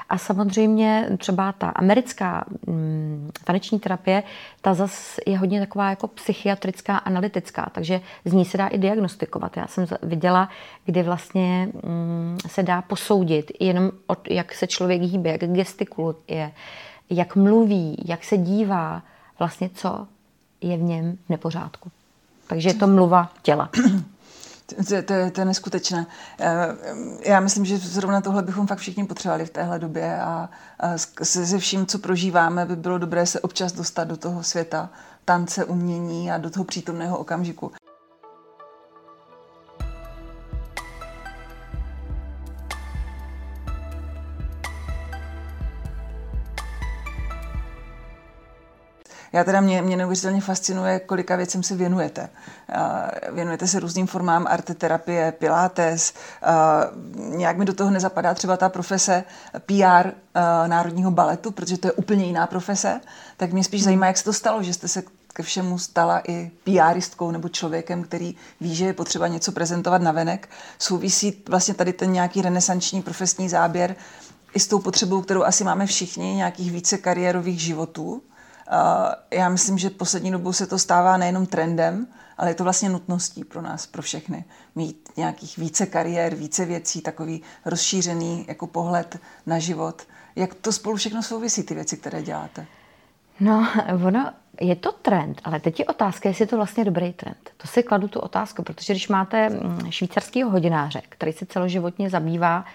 A 0.10 0.18
samozřejmě 0.18 1.10
třeba 1.18 1.52
ta 1.52 1.70
americká 1.70 2.46
mm, 2.68 3.32
taneční 3.44 3.80
terapie, 3.80 4.24
ta 4.62 4.74
zase 4.74 5.22
je 5.28 5.38
hodně 5.38 5.60
taková 5.60 5.90
jako 5.90 6.08
psychiatrická, 6.08 6.98
analytická, 6.98 7.70
takže 7.72 8.02
z 8.26 8.34
ní 8.34 8.46
se 8.46 8.58
dá 8.58 8.68
i 8.68 8.78
diagnostikovat. 8.78 9.58
Já 9.58 9.68
jsem 9.68 9.86
viděla, 10.04 10.50
kdy 10.86 11.04
vlastně 11.04 11.70
mm, 11.84 12.38
se 12.48 12.64
dá 12.64 12.82
posoudit 12.82 13.52
jenom 13.60 13.92
od, 14.08 14.20
jak 14.30 14.54
se 14.54 14.68
člověk 14.68 15.02
hýbe, 15.02 15.30
jak 15.30 15.42
gestikuluje, 15.42 16.52
jak 17.10 17.36
mluví, 17.36 18.04
jak 18.06 18.24
se 18.24 18.38
dívá, 18.38 19.02
vlastně 19.40 19.70
co 19.74 20.08
je 20.62 20.78
v 20.78 20.82
něm 20.82 21.18
v 21.26 21.30
nepořádku. 21.30 21.92
Takže 22.48 22.70
je 22.70 22.74
to 22.74 22.88
mluva 22.88 23.32
těla. 23.42 23.70
To, 24.66 25.04
to, 25.04 25.32
to 25.32 25.42
je 25.42 25.46
neskutečné. 25.46 26.08
Eh, 26.40 26.68
já 27.26 27.40
myslím, 27.40 27.66
že 27.66 27.78
zrovna 27.78 28.22
tohle 28.22 28.44
bychom 28.44 28.68
fakt 28.68 28.80
všichni 28.80 29.06
potřebovali 29.06 29.46
v 29.46 29.50
téhle 29.50 29.80
době 29.80 30.22
a, 30.22 30.50
a 30.80 30.98
se, 30.98 31.46
se 31.46 31.60
vším, 31.60 31.86
co 31.86 32.00
prožíváme, 32.00 32.66
by 32.66 32.76
bylo 32.76 32.98
dobré 32.98 33.26
se 33.26 33.40
občas 33.40 33.72
dostat 33.72 34.04
do 34.04 34.18
toho 34.18 34.44
světa 34.44 34.90
tance, 35.26 35.66
umění 35.66 36.32
a 36.32 36.38
do 36.38 36.50
toho 36.50 36.64
přítomného 36.64 37.18
okamžiku. 37.18 37.72
Já 49.34 49.44
teda 49.44 49.62
mě, 49.62 49.82
mě 49.82 49.98
neuvěřitelně 49.98 50.42
fascinuje, 50.42 51.00
kolika 51.00 51.36
věcem 51.36 51.64
se 51.64 51.76
věnujete. 51.76 52.30
Věnujete 53.32 53.68
se 53.68 53.80
různým 53.80 54.08
formám 54.08 54.48
arteterapie, 54.50 55.32
pilates. 55.32 56.14
Nějak 57.16 57.58
mi 57.58 57.66
do 57.66 57.74
toho 57.74 57.92
nezapadá 57.92 58.34
třeba 58.34 58.58
ta 58.58 58.70
profese 58.70 59.24
PR 59.66 60.10
Národního 60.68 61.12
baletu, 61.12 61.52
protože 61.52 61.78
to 61.78 61.88
je 61.88 61.92
úplně 61.92 62.26
jiná 62.26 62.48
profese. 62.48 63.02
Tak 63.38 63.54
mě 63.54 63.64
spíš 63.64 63.84
zajímá, 63.84 64.08
jak 64.08 64.18
se 64.18 64.24
to 64.24 64.34
stalo, 64.34 64.64
že 64.64 64.74
jste 64.74 64.88
se 64.88 65.04
ke 65.34 65.44
všemu 65.44 65.80
stala 65.80 66.22
i 66.28 66.52
PRistkou 66.64 67.32
nebo 67.32 67.50
člověkem, 67.50 68.04
který 68.04 68.36
ví, 68.62 68.76
že 68.76 68.86
je 68.86 68.94
potřeba 68.94 69.28
něco 69.28 69.52
prezentovat 69.52 70.02
na 70.02 70.12
venek. 70.12 70.50
Souvisí 70.80 71.44
vlastně 71.50 71.74
tady 71.74 71.94
ten 71.94 72.12
nějaký 72.12 72.42
renesanční 72.42 73.02
profesní 73.02 73.50
záběr 73.50 73.96
i 74.54 74.60
s 74.60 74.68
tou 74.68 74.80
potřebou, 74.80 75.22
kterou 75.22 75.44
asi 75.44 75.64
máme 75.64 75.86
všichni, 75.86 76.36
nějakých 76.36 76.72
více 76.72 76.98
kariérových 76.98 77.62
životů. 77.62 78.22
Já 79.32 79.50
myslím, 79.50 79.78
že 79.78 79.90
poslední 79.90 80.32
dobou 80.32 80.54
se 80.54 80.68
to 80.68 80.80
stává 80.80 81.18
nejenom 81.18 81.46
trendem, 81.46 82.08
ale 82.38 82.50
je 82.50 82.56
to 82.56 82.64
vlastně 82.64 82.90
nutností 82.90 83.44
pro 83.44 83.62
nás, 83.62 83.86
pro 83.86 84.02
všechny. 84.02 84.46
Mít 84.76 85.10
nějakých 85.18 85.58
více 85.58 85.86
kariér, 85.86 86.36
více 86.36 86.66
věcí, 86.66 87.02
takový 87.02 87.42
rozšířený 87.66 88.46
jako 88.48 88.68
pohled 88.68 89.20
na 89.46 89.60
život. 89.60 90.02
Jak 90.36 90.54
to 90.54 90.72
spolu 90.72 90.96
všechno 90.96 91.24
souvisí, 91.24 91.64
ty 91.64 91.76
věci, 91.76 91.98
které 91.98 92.22
děláte? 92.22 92.66
No, 93.40 93.68
ono, 94.08 94.32
je 94.62 94.76
to 94.76 94.92
trend, 94.92 95.42
ale 95.44 95.60
teď 95.60 95.80
je 95.80 95.86
otázka, 95.86 96.30
jestli 96.30 96.44
je 96.44 96.48
to 96.48 96.56
vlastně 96.56 96.86
dobrý 96.86 97.14
trend. 97.14 97.52
To 97.58 97.68
si 97.68 97.84
kladu 97.84 98.08
tu 98.08 98.20
otázku, 98.20 98.64
protože 98.64 98.94
když 98.94 99.08
máte 99.08 99.50
mm, 99.50 99.92
švýcarského 99.92 100.50
hodináře, 100.50 101.02
který 101.10 101.34
se 101.34 101.46
celoživotně 101.46 102.10
zabývá 102.10 102.66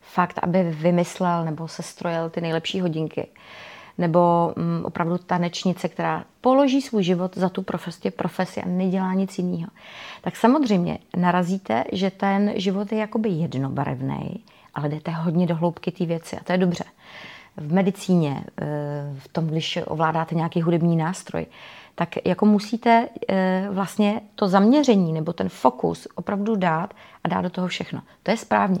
fakt, 0.00 0.38
aby 0.42 0.62
vymyslel 0.62 1.44
nebo 1.44 1.68
se 1.68 1.82
strojil 1.82 2.30
ty 2.30 2.40
nejlepší 2.40 2.80
hodinky, 2.80 3.28
nebo 4.00 4.52
um, 4.56 4.84
opravdu 4.84 5.18
tanečnice, 5.18 5.88
která 5.88 6.24
položí 6.40 6.82
svůj 6.82 7.02
život 7.02 7.36
za 7.36 7.48
tu 7.48 7.62
profesi, 7.62 8.10
profesi 8.10 8.62
a 8.62 8.68
nedělá 8.68 9.14
nic 9.14 9.38
jiného. 9.38 9.70
Tak 10.20 10.36
samozřejmě 10.36 10.98
narazíte, 11.16 11.84
že 11.92 12.10
ten 12.10 12.52
život 12.56 12.92
je 12.92 12.98
jakoby 12.98 13.28
jednobarevný, 13.28 14.44
ale 14.74 14.88
jdete 14.88 15.10
hodně 15.10 15.46
do 15.46 15.54
hloubky 15.54 15.90
té 15.90 16.06
věci 16.06 16.36
a 16.36 16.44
to 16.44 16.52
je 16.52 16.58
dobře 16.58 16.84
v 17.56 17.72
medicíně, 17.72 18.44
eh, 18.60 18.64
v 19.18 19.28
tom, 19.28 19.46
když 19.46 19.78
ovládáte 19.86 20.34
nějaký 20.34 20.62
hudební 20.62 20.96
nástroj, 20.96 21.46
tak 21.94 22.08
jako 22.24 22.46
musíte 22.46 23.08
eh, 23.28 23.68
vlastně 23.70 24.20
to 24.34 24.48
zaměření 24.48 25.12
nebo 25.12 25.32
ten 25.32 25.48
fokus 25.48 26.08
opravdu 26.14 26.56
dát 26.56 26.94
a 27.24 27.28
dát 27.28 27.42
do 27.42 27.50
toho 27.50 27.68
všechno. 27.68 28.02
To 28.22 28.30
je 28.30 28.36
správně. 28.36 28.78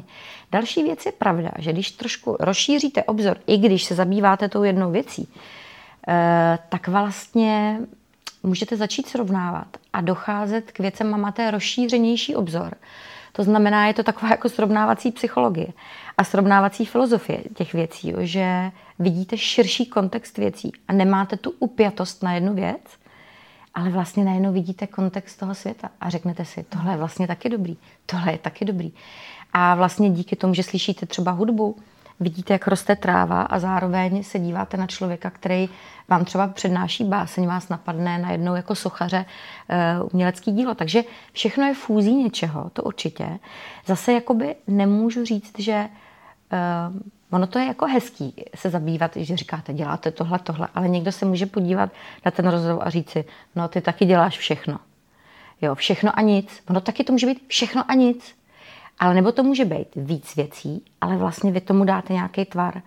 Další 0.52 0.82
věc 0.82 1.06
je 1.06 1.12
pravda, 1.12 1.50
že 1.58 1.72
když 1.72 1.90
trošku 1.90 2.36
rozšíříte 2.40 3.04
obzor, 3.04 3.36
i 3.46 3.58
když 3.58 3.84
se 3.84 3.94
zabýváte 3.94 4.48
tou 4.48 4.62
jednou 4.62 4.90
věcí, 4.90 5.28
eh, 6.08 6.58
tak 6.68 6.88
vlastně 6.88 7.80
můžete 8.42 8.76
začít 8.76 9.08
srovnávat 9.08 9.66
a 9.92 10.00
docházet 10.00 10.72
k 10.72 10.78
věcem 10.78 11.14
a 11.14 11.16
máte 11.16 11.50
rozšířenější 11.50 12.36
obzor. 12.36 12.74
To 13.32 13.42
znamená, 13.42 13.86
je 13.86 13.94
to 13.94 14.02
taková 14.02 14.30
jako 14.30 14.48
srovnávací 14.48 15.12
psychologie 15.12 15.66
a 16.18 16.24
srovnávací 16.24 16.86
filozofie 16.86 17.42
těch 17.54 17.72
věcí, 17.72 18.14
že 18.18 18.70
vidíte 18.98 19.38
širší 19.38 19.86
kontext 19.86 20.38
věcí 20.38 20.72
a 20.88 20.92
nemáte 20.92 21.36
tu 21.36 21.54
upjatost 21.58 22.22
na 22.22 22.34
jednu 22.34 22.54
věc, 22.54 22.82
ale 23.74 23.90
vlastně 23.90 24.24
najednou 24.24 24.52
vidíte 24.52 24.86
kontext 24.86 25.38
toho 25.38 25.54
světa 25.54 25.90
a 26.00 26.10
řeknete 26.10 26.44
si, 26.44 26.62
tohle 26.62 26.92
je 26.92 26.96
vlastně 26.96 27.26
taky 27.26 27.48
dobrý, 27.48 27.76
tohle 28.06 28.32
je 28.32 28.38
taky 28.38 28.64
dobrý. 28.64 28.92
A 29.52 29.74
vlastně 29.74 30.10
díky 30.10 30.36
tomu, 30.36 30.54
že 30.54 30.62
slyšíte 30.62 31.06
třeba 31.06 31.32
hudbu, 31.32 31.76
vidíte, 32.20 32.52
jak 32.52 32.66
roste 32.66 32.96
tráva 32.96 33.42
a 33.42 33.58
zároveň 33.58 34.22
se 34.22 34.38
díváte 34.38 34.76
na 34.76 34.86
člověka, 34.86 35.30
který 35.30 35.68
vám 36.08 36.24
třeba 36.24 36.48
přednáší 36.48 37.04
báseň, 37.04 37.46
vás 37.46 37.68
napadne 37.68 38.18
najednou 38.18 38.54
jako 38.54 38.74
sochaře 38.74 39.24
uh, 40.00 40.08
umělecký 40.12 40.52
dílo. 40.52 40.74
Takže 40.74 41.02
všechno 41.32 41.64
je 41.66 41.74
fúzí 41.74 42.14
něčeho, 42.14 42.70
to 42.72 42.82
určitě. 42.82 43.38
Zase 43.86 44.12
jakoby 44.12 44.56
nemůžu 44.66 45.24
říct, 45.24 45.58
že 45.58 45.88
uh, 46.90 47.00
ono 47.30 47.46
to 47.46 47.58
je 47.58 47.66
jako 47.66 47.86
hezký 47.86 48.34
se 48.54 48.70
zabývat, 48.70 49.16
že 49.16 49.36
říkáte, 49.36 49.72
děláte 49.72 50.10
tohle, 50.10 50.38
tohle, 50.38 50.68
ale 50.74 50.88
někdo 50.88 51.12
se 51.12 51.26
může 51.26 51.46
podívat 51.46 51.90
na 52.24 52.30
ten 52.30 52.48
rozhovor 52.48 52.82
a 52.86 52.90
říct 52.90 53.10
si, 53.10 53.24
no 53.56 53.68
ty 53.68 53.80
taky 53.80 54.04
děláš 54.04 54.38
všechno. 54.38 54.78
Jo, 55.62 55.74
všechno 55.74 56.18
a 56.18 56.20
nic. 56.20 56.62
Ono 56.70 56.80
taky 56.80 57.04
to 57.04 57.12
může 57.12 57.26
být 57.26 57.42
všechno 57.46 57.90
a 57.90 57.94
nic. 57.94 58.39
Ale 59.00 59.14
nebo 59.14 59.32
to 59.32 59.42
může 59.42 59.64
být 59.64 59.88
víc 59.96 60.36
věcí, 60.36 60.84
ale 61.00 61.16
vlastně 61.16 61.52
vy 61.52 61.60
tomu 61.60 61.84
dáte 61.84 62.12
nějaký 62.12 62.44
tvar. 62.44 62.82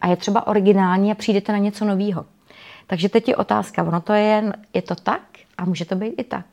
A 0.00 0.08
je 0.08 0.16
třeba 0.16 0.46
originální 0.46 1.12
a 1.12 1.14
přijdete 1.14 1.52
na 1.52 1.58
něco 1.58 1.84
nového. 1.84 2.26
Takže 2.86 3.08
teď 3.08 3.28
je 3.28 3.36
otázka, 3.36 3.82
ono 3.82 4.00
to 4.00 4.12
je, 4.12 4.52
je 4.74 4.82
to 4.82 4.94
tak 4.94 5.22
a 5.58 5.64
může 5.64 5.84
to 5.84 5.94
být 5.94 6.14
i 6.18 6.24
tak. 6.24 6.46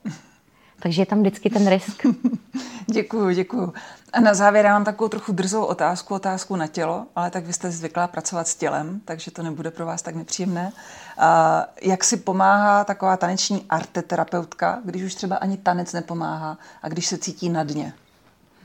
Takže 0.80 1.02
je 1.02 1.06
tam 1.06 1.20
vždycky 1.20 1.50
ten 1.50 1.68
risk. 1.68 2.06
děkuju, 2.86 3.30
děkuju. 3.30 3.74
A 4.14 4.20
na 4.20 4.34
závěr 4.34 4.66
já 4.66 4.74
mám 4.74 4.84
takovou 4.84 5.08
trochu 5.08 5.32
drzou 5.32 5.64
otázku, 5.64 6.14
otázku 6.14 6.56
na 6.56 6.68
tělo, 6.68 7.06
ale 7.16 7.32
tak 7.32 7.46
vy 7.46 7.54
jste 7.54 7.72
zvyklá 7.72 8.08
pracovat 8.08 8.48
s 8.48 8.56
tělem, 8.56 9.02
takže 9.06 9.32
to 9.32 9.44
nebude 9.44 9.72
pro 9.72 9.86
vás 9.86 10.02
tak 10.02 10.16
nepříjemné. 10.16 10.72
A 11.18 11.64
jak 11.82 12.04
si 12.04 12.18
pomáhá 12.18 12.84
taková 12.84 13.18
taneční 13.18 13.66
arteterapeutka, 13.70 14.80
když 14.86 15.04
už 15.04 15.16
třeba 15.16 15.36
ani 15.36 15.58
tanec 15.58 15.94
nepomáhá 15.94 16.58
a 16.82 16.90
když 16.90 17.06
se 17.06 17.18
cítí 17.18 17.50
na 17.50 17.64
dně? 17.64 17.94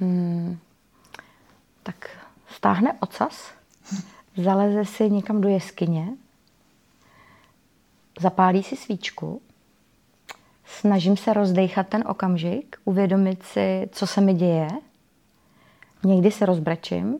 Hmm, 0.01 0.59
tak 1.83 2.11
stáhne 2.49 2.93
ocas, 3.01 3.53
zaleze 4.37 4.85
si 4.85 5.11
někam 5.11 5.41
do 5.41 5.49
jeskyně, 5.49 6.09
zapálí 8.21 8.63
si 8.63 8.77
svíčku, 8.77 9.43
snažím 10.65 11.17
se 11.17 11.33
rozdejchat 11.33 11.89
ten 11.89 12.05
okamžik, 12.07 12.77
uvědomit 12.85 13.43
si, 13.43 13.89
co 13.93 14.07
se 14.07 14.21
mi 14.21 14.35
děje. 14.35 14.69
Někdy 16.05 16.31
se 16.31 16.47
rozbrečím, 16.47 17.19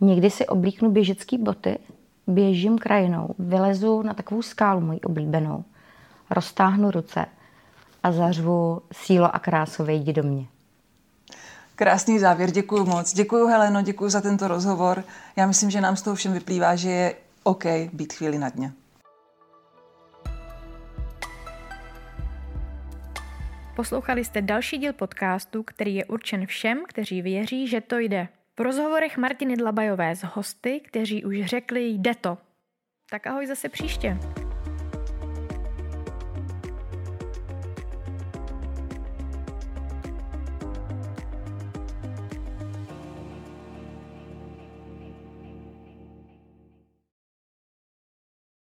někdy 0.00 0.30
si 0.30 0.46
oblíknu 0.46 0.90
běžecké 0.90 1.38
boty, 1.38 1.78
běžím 2.26 2.78
krajinou, 2.78 3.34
vylezu 3.38 4.02
na 4.02 4.14
takovou 4.14 4.42
skálu 4.42 4.80
moji 4.80 5.00
oblíbenou, 5.00 5.64
roztáhnu 6.30 6.90
ruce 6.90 7.26
a 8.02 8.12
zařvu 8.12 8.82
sílo 8.92 9.34
a 9.34 9.38
krásu 9.38 9.84
vejdi 9.84 10.12
do 10.12 10.22
mě. 10.22 10.46
Krásný 11.82 12.18
závěr, 12.18 12.50
děkuji 12.50 12.84
moc. 12.84 13.14
Děkuji 13.14 13.46
Heleno, 13.46 13.82
děkuji 13.82 14.08
za 14.08 14.20
tento 14.20 14.48
rozhovor. 14.48 15.04
Já 15.36 15.46
myslím, 15.46 15.70
že 15.70 15.80
nám 15.80 15.96
z 15.96 16.02
toho 16.02 16.16
všem 16.16 16.32
vyplývá, 16.32 16.76
že 16.76 16.90
je 16.90 17.14
OK 17.42 17.64
být 17.92 18.12
chvíli 18.12 18.38
na 18.38 18.48
dně. 18.48 18.72
Poslouchali 23.76 24.24
jste 24.24 24.42
další 24.42 24.78
díl 24.78 24.92
podcastu, 24.92 25.62
který 25.62 25.94
je 25.94 26.04
určen 26.04 26.46
všem, 26.46 26.82
kteří 26.88 27.22
věří, 27.22 27.68
že 27.68 27.80
to 27.80 27.98
jde. 27.98 28.28
V 28.58 28.60
rozhovorech 28.60 29.18
Martiny 29.18 29.56
Dlabajové 29.56 30.16
s 30.16 30.22
hosty, 30.34 30.80
kteří 30.80 31.24
už 31.24 31.44
řekli 31.44 31.86
jde 31.88 32.14
to. 32.14 32.38
Tak 33.10 33.26
ahoj 33.26 33.46
zase 33.46 33.68
příště. 33.68 34.18